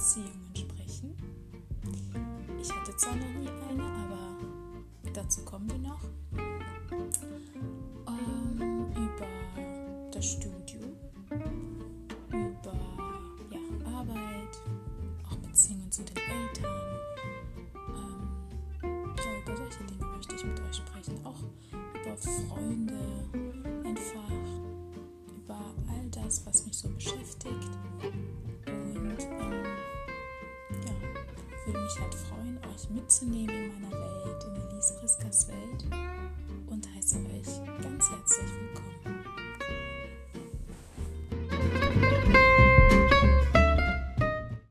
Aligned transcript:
sprechen. 0.00 1.14
Ich 2.58 2.72
hatte 2.74 2.96
zwar 2.96 3.16
noch 3.16 3.34
nie 3.38 3.50
eine, 3.68 3.82
aber 3.84 4.38
dazu 5.12 5.44
kommen 5.44 5.68
wir 5.70 5.76
noch. 5.76 6.00
Ähm, 8.08 8.86
über 8.92 9.26
das 10.10 10.24
Studium, 10.24 10.96
über 12.30 12.72
ja, 13.50 13.60
Arbeit, 13.94 14.62
auch 15.28 15.36
Beziehungen 15.36 15.92
zu 15.92 16.02
den 16.02 16.16
Eltern. 16.16 16.64
Ähm, 17.76 18.28
ja, 18.82 19.42
über 19.42 19.54
solche 19.54 19.84
Dinge 19.84 20.06
möchte 20.16 20.34
ich 20.34 20.44
mit 20.46 20.60
euch 20.60 20.76
sprechen. 20.76 21.26
Auch 21.26 21.42
über 22.00 22.16
Freunde, 22.16 22.98
einfach 23.84 24.32
über 25.36 25.60
all 25.90 26.10
das, 26.10 26.46
was 26.46 26.64
mich 26.64 26.78
so 26.78 26.88
beschäftigt. 26.88 27.68
Würde 31.72 31.84
mich 31.84 32.00
halt 32.00 32.14
freuen, 32.14 32.58
euch 32.74 32.90
mitzunehmen 32.90 33.54
in 33.54 33.80
meiner 33.80 33.92
Welt, 33.92 34.09